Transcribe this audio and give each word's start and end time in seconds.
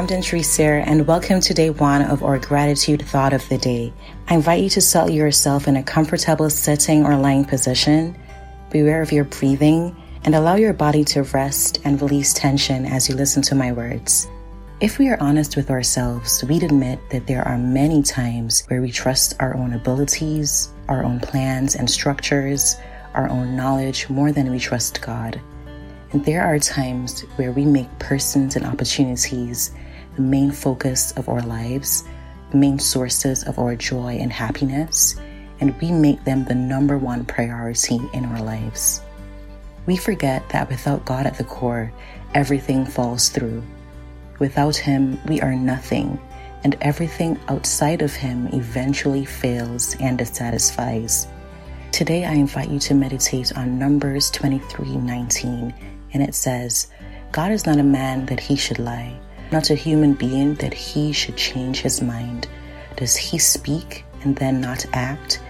I'm 0.00 0.06
Dentry 0.06 0.42
Sayre, 0.42 0.82
and 0.86 1.06
welcome 1.06 1.40
to 1.40 1.52
day 1.52 1.68
one 1.68 2.00
of 2.00 2.22
our 2.22 2.38
gratitude 2.38 3.02
thought 3.02 3.34
of 3.34 3.46
the 3.50 3.58
day. 3.58 3.92
I 4.28 4.34
invite 4.34 4.62
you 4.62 4.70
to 4.70 4.80
settle 4.80 5.10
yourself 5.10 5.68
in 5.68 5.76
a 5.76 5.82
comfortable 5.82 6.48
sitting 6.48 7.04
or 7.04 7.18
lying 7.18 7.44
position. 7.44 8.16
Beware 8.70 9.02
of 9.02 9.12
your 9.12 9.24
breathing 9.24 9.94
and 10.24 10.34
allow 10.34 10.54
your 10.54 10.72
body 10.72 11.04
to 11.04 11.24
rest 11.24 11.80
and 11.84 12.00
release 12.00 12.32
tension 12.32 12.86
as 12.86 13.10
you 13.10 13.14
listen 13.14 13.42
to 13.42 13.54
my 13.54 13.72
words. 13.72 14.26
If 14.80 14.98
we 14.98 15.10
are 15.10 15.20
honest 15.20 15.54
with 15.54 15.70
ourselves, 15.70 16.42
we'd 16.44 16.62
admit 16.62 16.98
that 17.10 17.26
there 17.26 17.46
are 17.46 17.58
many 17.58 18.02
times 18.02 18.64
where 18.68 18.80
we 18.80 18.90
trust 18.90 19.34
our 19.38 19.54
own 19.54 19.74
abilities, 19.74 20.72
our 20.88 21.04
own 21.04 21.20
plans 21.20 21.76
and 21.76 21.90
structures, 21.90 22.74
our 23.12 23.28
own 23.28 23.54
knowledge 23.54 24.08
more 24.08 24.32
than 24.32 24.50
we 24.50 24.60
trust 24.60 25.02
God. 25.02 25.38
And 26.12 26.24
there 26.24 26.42
are 26.42 26.58
times 26.58 27.20
where 27.36 27.52
we 27.52 27.66
make 27.66 27.98
persons 27.98 28.56
and 28.56 28.64
opportunities 28.64 29.72
the 30.16 30.22
main 30.22 30.50
focus 30.50 31.12
of 31.12 31.28
our 31.28 31.42
lives, 31.42 32.04
the 32.50 32.56
main 32.56 32.78
sources 32.78 33.44
of 33.44 33.58
our 33.58 33.76
joy 33.76 34.18
and 34.20 34.32
happiness, 34.32 35.16
and 35.60 35.78
we 35.80 35.90
make 35.92 36.24
them 36.24 36.44
the 36.44 36.54
number 36.54 36.98
one 36.98 37.24
priority 37.24 38.00
in 38.12 38.24
our 38.24 38.42
lives. 38.42 39.00
We 39.86 39.96
forget 39.96 40.48
that 40.50 40.68
without 40.68 41.04
God 41.04 41.26
at 41.26 41.38
the 41.38 41.44
core, 41.44 41.92
everything 42.34 42.84
falls 42.86 43.28
through. 43.28 43.62
Without 44.38 44.76
Him, 44.76 45.18
we 45.26 45.40
are 45.40 45.54
nothing, 45.54 46.18
and 46.64 46.76
everything 46.80 47.38
outside 47.48 48.02
of 48.02 48.14
Him 48.14 48.48
eventually 48.48 49.24
fails 49.24 49.96
and 50.00 50.18
dissatisfies. 50.18 51.26
Today, 51.92 52.24
I 52.24 52.32
invite 52.34 52.70
you 52.70 52.78
to 52.80 52.94
meditate 52.94 53.56
on 53.56 53.78
Numbers 53.78 54.30
23 54.30 54.96
19, 54.96 55.74
and 56.12 56.22
it 56.22 56.34
says, 56.34 56.88
God 57.32 57.52
is 57.52 57.66
not 57.66 57.78
a 57.78 57.84
man 57.84 58.26
that 58.26 58.40
he 58.40 58.56
should 58.56 58.78
lie, 58.78 59.18
not 59.52 59.70
a 59.70 59.74
human 59.74 60.14
being 60.14 60.54
that 60.56 60.74
he 60.74 61.12
should 61.12 61.36
change 61.36 61.80
his 61.80 62.02
mind. 62.02 62.48
Does 62.96 63.16
he 63.16 63.38
speak 63.38 64.04
and 64.22 64.36
then 64.36 64.60
not 64.60 64.86
act? 64.92 65.40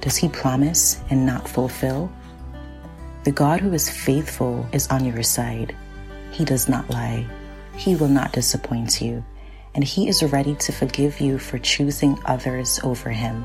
Does 0.00 0.16
he 0.16 0.28
promise 0.28 1.00
and 1.10 1.26
not 1.26 1.48
fulfill? 1.48 2.10
The 3.24 3.32
God 3.32 3.60
who 3.60 3.72
is 3.72 3.90
faithful 3.90 4.66
is 4.72 4.88
on 4.88 5.04
your 5.04 5.22
side. 5.22 5.76
He 6.32 6.44
does 6.44 6.68
not 6.68 6.88
lie. 6.90 7.26
He 7.76 7.96
will 7.96 8.08
not 8.08 8.32
disappoint 8.32 9.00
you, 9.00 9.24
and 9.74 9.84
he 9.84 10.08
is 10.08 10.22
ready 10.22 10.54
to 10.54 10.72
forgive 10.72 11.20
you 11.20 11.38
for 11.38 11.58
choosing 11.58 12.18
others 12.24 12.80
over 12.82 13.10
him. 13.10 13.44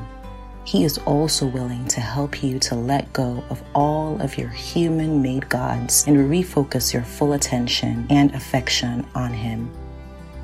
He 0.66 0.84
is 0.84 0.98
also 0.98 1.46
willing 1.46 1.86
to 1.88 2.00
help 2.00 2.42
you 2.42 2.58
to 2.58 2.74
let 2.74 3.12
go 3.12 3.44
of 3.50 3.62
all 3.72 4.20
of 4.20 4.36
your 4.36 4.48
human 4.48 5.22
made 5.22 5.48
gods 5.48 6.04
and 6.08 6.16
refocus 6.16 6.92
your 6.92 7.04
full 7.04 7.34
attention 7.34 8.04
and 8.10 8.34
affection 8.34 9.06
on 9.14 9.32
Him. 9.32 9.70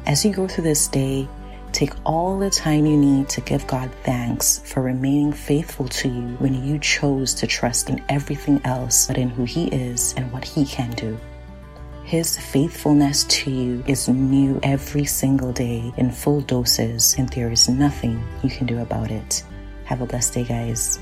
As 0.05 0.25
you 0.25 0.33
go 0.33 0.49
through 0.49 0.65
this 0.65 0.89
day, 0.89 1.29
take 1.71 1.93
all 2.05 2.37
the 2.37 2.51
time 2.51 2.87
you 2.87 2.97
need 2.97 3.29
to 3.29 3.41
give 3.41 3.65
God 3.69 3.89
thanks 4.03 4.59
for 4.65 4.83
remaining 4.83 5.33
faithful 5.33 5.87
to 5.89 6.09
you 6.09 6.37
when 6.39 6.65
you 6.65 6.81
chose 6.81 7.33
to 7.35 7.47
trust 7.47 7.89
in 7.89 8.03
everything 8.09 8.61
else 8.65 9.07
but 9.07 9.17
in 9.17 9.29
who 9.29 9.45
He 9.45 9.69
is 9.69 10.13
and 10.17 10.31
what 10.33 10.45
He 10.45 10.65
can 10.65 10.91
do. 10.91 11.17
His 12.05 12.37
faithfulness 12.37 13.23
to 13.25 13.51
you 13.51 13.85
is 13.87 14.09
new 14.09 14.59
every 14.65 15.05
single 15.05 15.53
day 15.53 15.93
in 15.97 16.11
full 16.11 16.41
doses, 16.41 17.15
and 17.17 17.29
there 17.29 17.53
is 17.53 17.69
nothing 17.69 18.23
you 18.43 18.51
can 18.51 18.67
do 18.67 18.81
about 18.81 19.13
it. 19.13 19.45
Have 19.85 20.03
a 20.03 20.07
blessed 20.07 20.35
day, 20.35 20.45
guys. 20.45 20.99